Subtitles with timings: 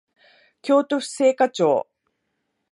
[0.63, 1.87] 京都府精華町